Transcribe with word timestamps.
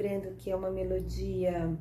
lembrando 0.00 0.34
que 0.36 0.50
é 0.50 0.56
uma 0.56 0.70
melodia 0.70 1.76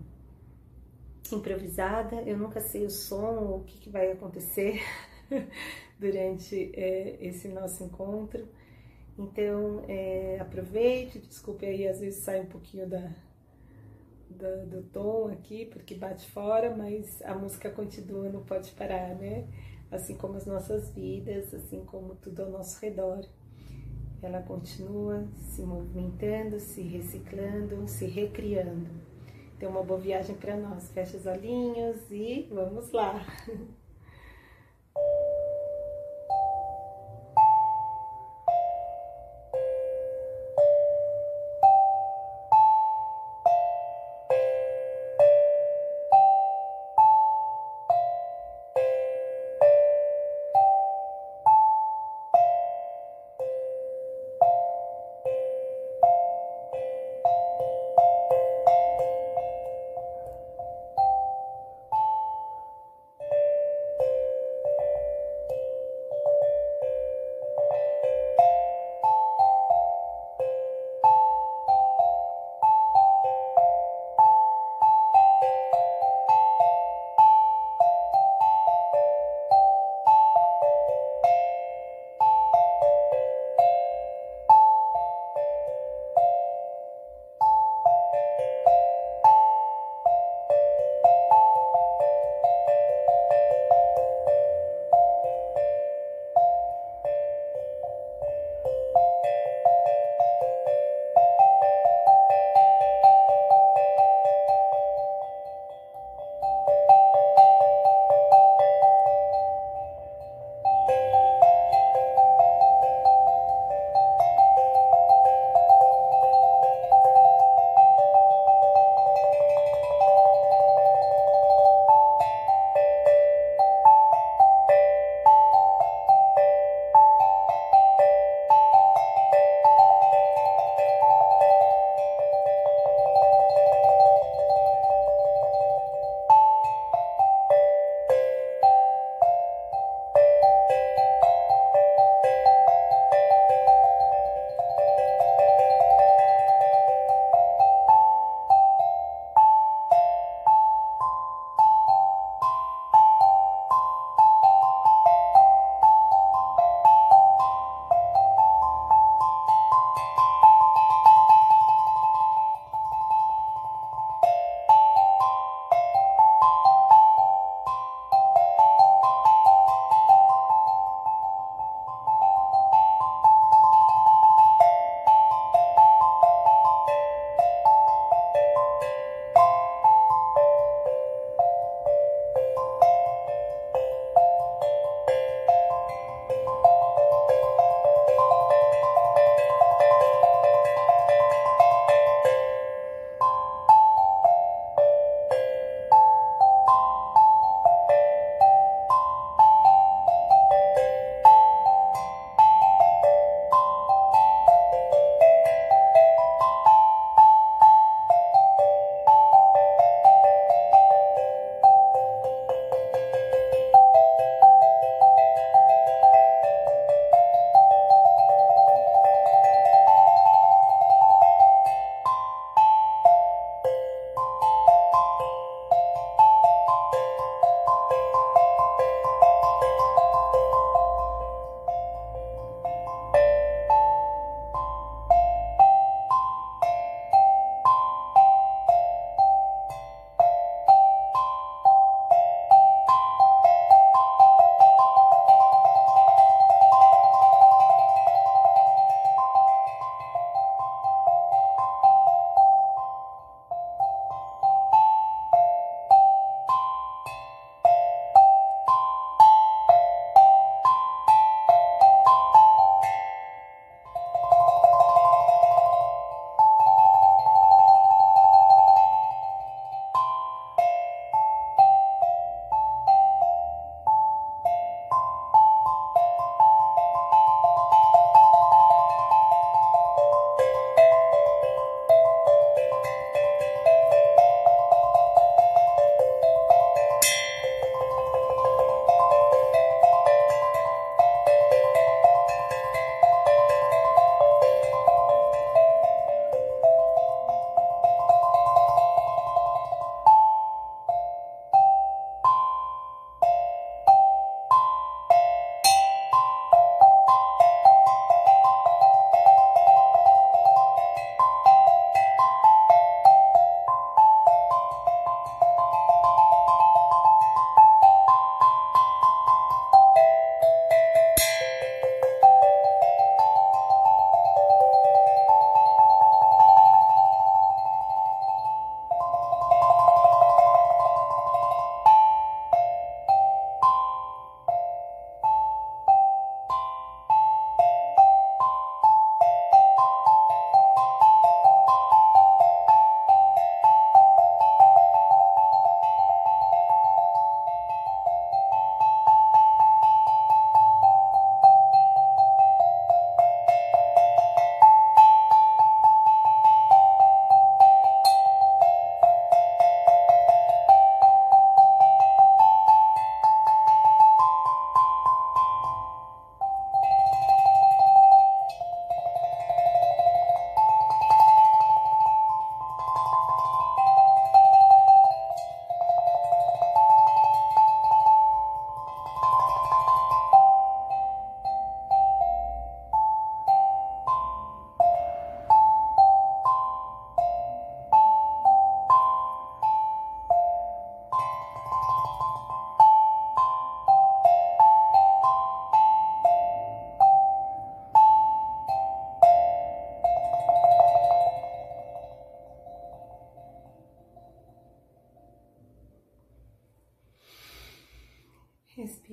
improvisada, 1.32 2.22
eu 2.24 2.38
nunca 2.38 2.60
sei 2.60 2.86
o 2.86 2.90
som 2.90 3.36
ou 3.36 3.60
o 3.60 3.64
que, 3.64 3.78
que 3.78 3.90
vai 3.90 4.12
acontecer 4.12 4.82
durante 5.98 6.72
é, 6.74 7.18
esse 7.22 7.48
nosso 7.48 7.84
encontro. 7.84 8.48
Então, 9.18 9.84
é, 9.88 10.38
aproveite, 10.40 11.20
desculpe 11.20 11.66
aí, 11.66 11.88
às 11.88 12.00
vezes 12.00 12.24
sai 12.24 12.42
um 12.42 12.46
pouquinho 12.46 12.88
da, 12.88 13.12
da, 14.30 14.56
do 14.66 14.82
tom 14.84 15.30
aqui, 15.30 15.66
porque 15.66 15.94
bate 15.96 16.30
fora, 16.32 16.76
mas 16.76 17.22
a 17.24 17.36
música 17.36 17.70
continua, 17.70 18.30
não 18.30 18.44
pode 18.44 18.72
parar, 18.72 19.16
né? 19.16 19.48
Assim 19.92 20.16
como 20.16 20.36
as 20.36 20.46
nossas 20.46 20.90
vidas, 20.92 21.54
assim 21.54 21.84
como 21.86 22.16
tudo 22.16 22.44
ao 22.44 22.50
nosso 22.50 22.80
redor. 22.82 23.26
Ela 24.22 24.42
continua 24.42 25.26
se 25.38 25.62
movimentando, 25.62 26.60
se 26.60 26.82
reciclando, 26.82 27.88
se 27.88 28.06
recriando. 28.06 28.90
Então, 29.56 29.72
uma 29.72 29.84
boa 29.84 30.00
viagem 30.00 30.36
para 30.36 30.56
nós. 30.58 30.92
Fecha 30.92 31.18
os 31.18 31.26
olhinhos 31.26 31.98
e 32.12 32.48
vamos 32.52 32.92
lá! 32.92 33.26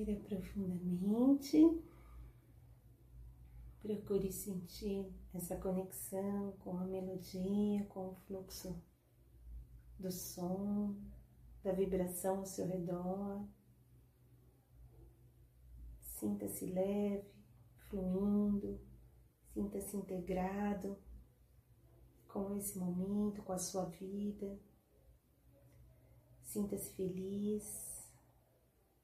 Respira 0.07 0.21
profundamente. 0.21 1.83
Procure 3.81 4.31
sentir 4.31 5.05
essa 5.33 5.57
conexão 5.57 6.53
com 6.59 6.77
a 6.77 6.85
melodia, 6.85 7.83
com 7.89 8.11
o 8.11 8.15
fluxo 8.15 8.81
do 9.99 10.09
som, 10.09 10.95
da 11.61 11.73
vibração 11.73 12.37
ao 12.37 12.45
seu 12.45 12.65
redor. 12.67 13.45
Sinta-se 15.99 16.65
leve, 16.67 17.29
fluindo, 17.89 18.79
sinta-se 19.53 19.97
integrado 19.97 20.97
com 22.29 22.55
esse 22.55 22.79
momento, 22.79 23.43
com 23.43 23.51
a 23.51 23.59
sua 23.59 23.85
vida. 23.85 24.57
Sinta-se 26.43 26.93
feliz 26.93 27.96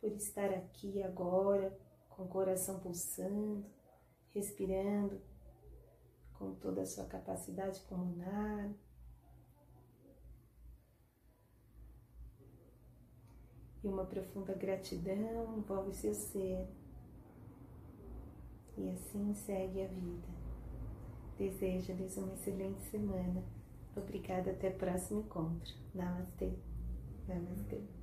por 0.03 0.11
estar 0.11 0.49
aqui 0.49 1.01
agora, 1.01 1.73
com 2.09 2.23
o 2.23 2.27
coração 2.27 2.77
pulsando, 2.81 3.65
respirando 4.33 5.21
com 6.33 6.53
toda 6.55 6.81
a 6.81 6.85
sua 6.85 7.05
capacidade 7.05 7.79
pulmonar. 7.87 8.69
E 13.81 13.87
uma 13.87 14.05
profunda 14.05 14.53
gratidão 14.53 15.57
envolve 15.57 15.93
seu 15.93 16.13
ser. 16.13 16.67
E 18.77 18.89
assim 18.89 19.33
segue 19.33 19.83
a 19.83 19.87
vida. 19.87 20.27
Desejo-lhes 21.37 22.17
uma 22.17 22.33
excelente 22.33 22.81
semana. 22.91 23.41
Obrigada, 23.95 24.51
até 24.51 24.67
o 24.67 24.77
próximo 24.77 25.21
encontro. 25.21 25.73
Namastê. 25.95 26.51
Namastê. 27.25 28.02